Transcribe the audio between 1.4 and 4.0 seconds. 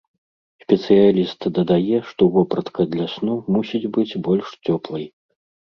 дадае, што вопратка для сну мусіць